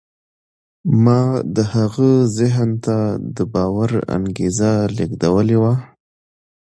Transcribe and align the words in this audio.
ما 1.03 1.21
د 1.55 1.57
هغه 1.73 2.09
ذهن 2.39 2.69
ته 2.85 2.97
د 3.35 3.37
باور 3.53 3.91
انګېزه 4.15 4.71
لېږدولې 4.95 5.57
وه. 5.61 5.73